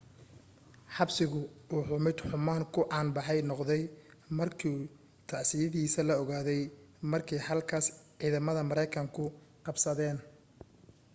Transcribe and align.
xabsigu 0.95 1.41
wuxuu 1.73 2.01
mid 2.05 2.17
xumaan 2.27 2.63
ku 2.73 2.81
caan 2.91 3.07
baxay 3.15 3.39
noqday 3.49 3.83
markii 4.39 4.79
tacadiyadiisii 5.29 6.07
la 6.09 6.15
ogaaday 6.23 6.61
markii 7.11 7.43
halkaas 7.47 7.85
ciidamada 8.19 8.61
maraykanku 8.69 9.23
qabsadeen 9.65 10.17